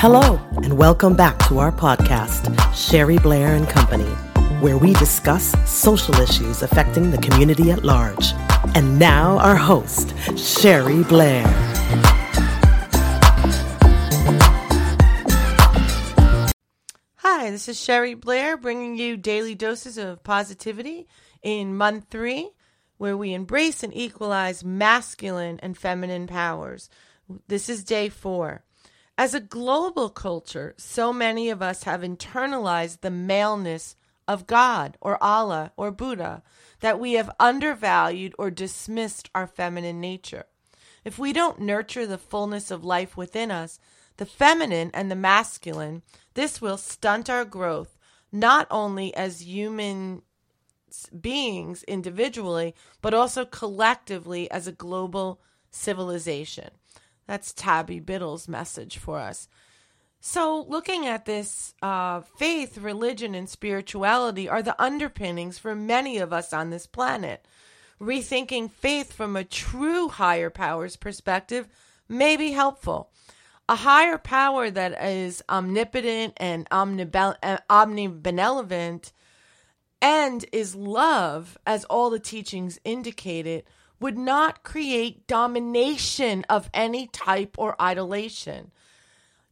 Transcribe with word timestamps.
Hello, 0.00 0.40
and 0.62 0.78
welcome 0.78 1.16
back 1.16 1.36
to 1.48 1.58
our 1.58 1.72
podcast, 1.72 2.54
Sherry 2.72 3.18
Blair 3.18 3.56
and 3.56 3.68
Company, 3.68 4.08
where 4.60 4.78
we 4.78 4.92
discuss 4.92 5.56
social 5.68 6.14
issues 6.20 6.62
affecting 6.62 7.10
the 7.10 7.18
community 7.18 7.72
at 7.72 7.82
large. 7.82 8.32
And 8.76 9.00
now, 9.00 9.38
our 9.38 9.56
host, 9.56 10.14
Sherry 10.38 11.02
Blair. 11.02 11.44
Hi, 17.16 17.50
this 17.50 17.68
is 17.68 17.82
Sherry 17.82 18.14
Blair 18.14 18.56
bringing 18.56 18.96
you 18.96 19.16
daily 19.16 19.56
doses 19.56 19.98
of 19.98 20.22
positivity 20.22 21.08
in 21.42 21.76
month 21.76 22.06
three, 22.08 22.50
where 22.98 23.16
we 23.16 23.34
embrace 23.34 23.82
and 23.82 23.92
equalize 23.96 24.62
masculine 24.62 25.58
and 25.58 25.76
feminine 25.76 26.28
powers. 26.28 26.88
This 27.48 27.68
is 27.68 27.82
day 27.82 28.08
four. 28.08 28.62
As 29.18 29.34
a 29.34 29.40
global 29.40 30.10
culture, 30.10 30.74
so 30.76 31.12
many 31.12 31.50
of 31.50 31.60
us 31.60 31.82
have 31.82 32.02
internalized 32.02 33.00
the 33.00 33.10
maleness 33.10 33.96
of 34.28 34.46
God 34.46 34.96
or 35.00 35.20
Allah 35.20 35.72
or 35.76 35.90
Buddha 35.90 36.44
that 36.78 37.00
we 37.00 37.14
have 37.14 37.34
undervalued 37.40 38.32
or 38.38 38.52
dismissed 38.52 39.28
our 39.34 39.48
feminine 39.48 40.00
nature. 40.00 40.44
If 41.04 41.18
we 41.18 41.32
don't 41.32 41.60
nurture 41.60 42.06
the 42.06 42.16
fullness 42.16 42.70
of 42.70 42.84
life 42.84 43.16
within 43.16 43.50
us, 43.50 43.80
the 44.18 44.26
feminine 44.26 44.92
and 44.94 45.10
the 45.10 45.16
masculine, 45.16 46.02
this 46.34 46.60
will 46.60 46.78
stunt 46.78 47.28
our 47.28 47.44
growth, 47.44 47.98
not 48.30 48.68
only 48.70 49.12
as 49.16 49.42
human 49.42 50.22
beings 51.20 51.82
individually, 51.88 52.72
but 53.02 53.14
also 53.14 53.44
collectively 53.44 54.48
as 54.48 54.68
a 54.68 54.72
global 54.72 55.40
civilization. 55.72 56.70
That's 57.28 57.52
Tabby 57.52 58.00
Biddle's 58.00 58.48
message 58.48 58.96
for 58.96 59.18
us. 59.18 59.48
So, 60.18 60.64
looking 60.66 61.06
at 61.06 61.26
this, 61.26 61.74
uh, 61.82 62.22
faith, 62.22 62.78
religion, 62.78 63.34
and 63.34 63.48
spirituality 63.48 64.48
are 64.48 64.62
the 64.62 64.80
underpinnings 64.82 65.58
for 65.58 65.74
many 65.76 66.18
of 66.18 66.32
us 66.32 66.52
on 66.52 66.70
this 66.70 66.86
planet. 66.86 67.46
Rethinking 68.00 68.70
faith 68.70 69.12
from 69.12 69.36
a 69.36 69.44
true 69.44 70.08
higher 70.08 70.48
powers 70.48 70.96
perspective 70.96 71.68
may 72.08 72.36
be 72.36 72.52
helpful. 72.52 73.10
A 73.68 73.76
higher 73.76 74.16
power 74.16 74.70
that 74.70 75.04
is 75.04 75.42
omnipotent 75.50 76.32
and 76.38 76.68
omnibe- 76.70 77.60
omnibenevolent 77.68 79.12
and 80.00 80.46
is 80.50 80.74
love, 80.74 81.58
as 81.66 81.84
all 81.84 82.08
the 82.08 82.18
teachings 82.18 82.80
indicated, 82.84 83.64
would 84.00 84.16
not 84.18 84.62
create 84.62 85.26
domination 85.26 86.44
of 86.48 86.70
any 86.72 87.06
type 87.08 87.56
or 87.58 87.76
idolation. 87.76 88.70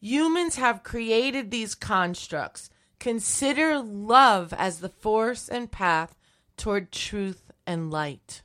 Humans 0.00 0.56
have 0.56 0.82
created 0.82 1.50
these 1.50 1.74
constructs. 1.74 2.68
Consider 2.98 3.78
love 3.78 4.52
as 4.52 4.80
the 4.80 4.88
force 4.88 5.48
and 5.48 5.70
path 5.70 6.14
toward 6.56 6.92
truth 6.92 7.50
and 7.66 7.90
light. 7.90 8.42